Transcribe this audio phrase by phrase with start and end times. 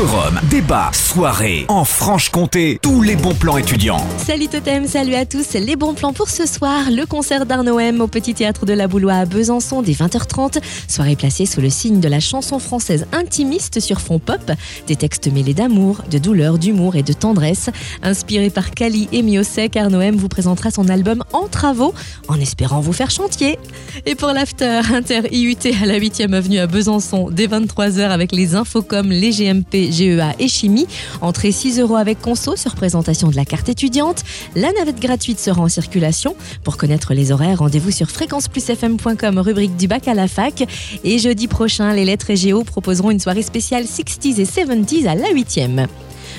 [0.00, 4.02] Forum, débat, soirée, en Franche-Comté, tous les bons plans étudiants.
[4.16, 5.52] Salut Totem, salut à tous.
[5.52, 8.88] Les bons plans pour ce soir, le concert d'Arnaud M au Petit Théâtre de la
[8.88, 10.62] Boulois à Besançon dès 20h30.
[10.88, 14.40] Soirée placée sous le signe de la chanson française intimiste sur fond pop.
[14.86, 17.68] Des textes mêlés d'amour, de douleur, d'humour et de tendresse.
[18.02, 21.92] Inspiré par Kali et Miosek, Arnaud M vous présentera son album En Travaux,
[22.26, 23.58] en espérant vous faire chantier.
[24.06, 28.54] Et pour l'after, Inter IUT à la 8e avenue à Besançon dès 23h avec les
[28.54, 30.86] Infocom, les GMP GEA et Chimie.
[31.20, 34.22] Entrée 6 euros avec conso sur présentation de la carte étudiante.
[34.56, 36.36] La navette gratuite sera en circulation.
[36.64, 40.64] Pour connaître les horaires, rendez-vous sur fréquenceplusfm.com, rubrique du bac à la fac.
[41.04, 45.14] Et jeudi prochain, les lettres et géo proposeront une soirée spéciale 60s et 70s à
[45.14, 45.86] la 8e.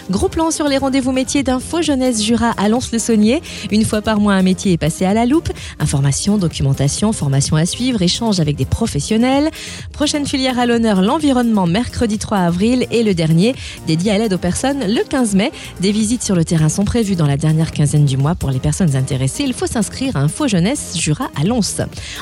[0.10, 3.42] Gros plan sur les rendez-vous métiers d'Info Jeunesse Jura à Lons-le-Saunier.
[3.72, 5.50] Une fois par mois, un métier est passé à la loupe.
[5.80, 9.50] Information, documentation, formation à suivre, échange avec des professionnels.
[9.94, 12.88] Prochaine filière à l'honneur, l'environnement, mercredi 3 avril.
[12.92, 13.56] Et le dernier,
[13.88, 15.52] dédié à l'aide aux personnes, le 15 mai.
[15.80, 18.36] Des visites sur le terrain sont prévues dans la dernière quinzaine du mois.
[18.36, 21.62] Pour les personnes intéressées, il faut s'inscrire à Info Jeunesse Jura à Lons.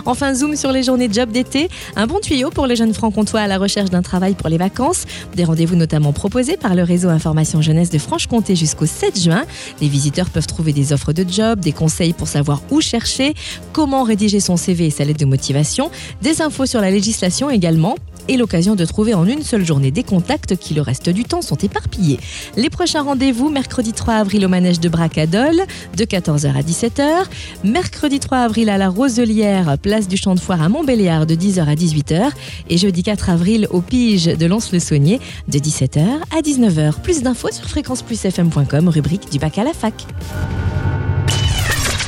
[0.05, 1.69] Enfin, zoom sur les journées job d'été.
[1.95, 5.05] Un bon tuyau pour les jeunes francs-comtois à la recherche d'un travail pour les vacances.
[5.35, 9.45] Des rendez-vous notamment proposés par le réseau Information Jeunesse de Franche-Comté jusqu'au 7 juin.
[9.79, 13.33] Les visiteurs peuvent trouver des offres de job, des conseils pour savoir où chercher,
[13.71, 15.89] comment rédiger son CV et sa lettre de motivation,
[16.21, 17.95] des infos sur la législation également
[18.29, 21.41] et l'occasion de trouver en une seule journée des contacts qui le reste du temps
[21.41, 22.19] sont éparpillés.
[22.55, 25.55] Les prochains rendez-vous, mercredi 3 avril au manège de Bracadol,
[25.97, 27.25] de 14h à 17h.
[27.63, 31.61] Mercredi 3 avril à la Roselière, place du Champ de Foire à Montbéliard, de 10h
[31.61, 32.29] à 18h.
[32.69, 37.01] Et jeudi 4 avril au Pige de Lons-le-Saunier, de 17h à 19h.
[37.01, 40.05] Plus d'infos sur fréquenceplusfm.com, rubrique du bac à la fac.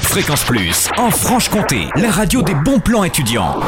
[0.03, 3.61] Fréquence Plus, en Franche-Comté, la radio des bons plans étudiants.